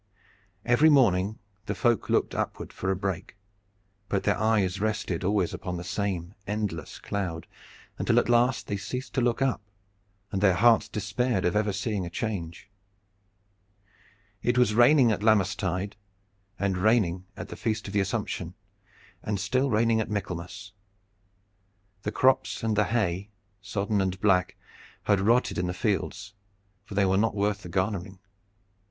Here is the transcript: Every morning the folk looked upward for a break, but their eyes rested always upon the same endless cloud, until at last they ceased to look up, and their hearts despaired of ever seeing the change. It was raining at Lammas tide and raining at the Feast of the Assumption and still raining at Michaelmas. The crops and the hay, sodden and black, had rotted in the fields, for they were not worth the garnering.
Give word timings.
Every 0.65 0.89
morning 0.89 1.37
the 1.67 1.75
folk 1.75 2.09
looked 2.09 2.33
upward 2.33 2.73
for 2.73 2.89
a 2.89 2.95
break, 2.95 3.37
but 4.09 4.23
their 4.23 4.35
eyes 4.35 4.81
rested 4.81 5.23
always 5.23 5.53
upon 5.53 5.77
the 5.77 5.83
same 5.83 6.33
endless 6.47 6.97
cloud, 6.97 7.45
until 7.99 8.17
at 8.17 8.27
last 8.27 8.65
they 8.65 8.77
ceased 8.77 9.13
to 9.13 9.21
look 9.21 9.43
up, 9.43 9.61
and 10.31 10.41
their 10.41 10.55
hearts 10.55 10.89
despaired 10.89 11.45
of 11.45 11.55
ever 11.55 11.71
seeing 11.71 12.01
the 12.01 12.09
change. 12.09 12.67
It 14.41 14.57
was 14.57 14.73
raining 14.73 15.11
at 15.11 15.21
Lammas 15.21 15.55
tide 15.55 15.95
and 16.57 16.77
raining 16.79 17.27
at 17.37 17.49
the 17.49 17.55
Feast 17.55 17.85
of 17.87 17.93
the 17.93 17.99
Assumption 17.99 18.55
and 19.21 19.39
still 19.39 19.69
raining 19.69 20.01
at 20.01 20.09
Michaelmas. 20.09 20.71
The 22.01 22.11
crops 22.11 22.63
and 22.63 22.75
the 22.75 22.85
hay, 22.85 23.29
sodden 23.61 24.01
and 24.01 24.19
black, 24.19 24.57
had 25.03 25.19
rotted 25.19 25.59
in 25.59 25.67
the 25.67 25.75
fields, 25.75 26.33
for 26.85 26.95
they 26.95 27.05
were 27.05 27.17
not 27.17 27.35
worth 27.35 27.61
the 27.61 27.69
garnering. 27.69 28.17